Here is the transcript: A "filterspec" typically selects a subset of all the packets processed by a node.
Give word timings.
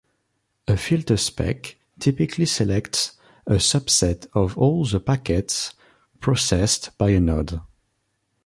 A 0.67 0.71
"filterspec" 0.71 1.75
typically 1.99 2.47
selects 2.47 3.19
a 3.45 3.57
subset 3.59 4.25
of 4.33 4.57
all 4.57 4.83
the 4.83 4.99
packets 4.99 5.75
processed 6.19 6.89
by 6.97 7.11
a 7.11 7.19
node. 7.19 7.61